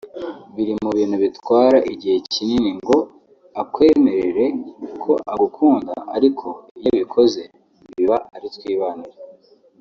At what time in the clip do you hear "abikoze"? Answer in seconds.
6.95-7.41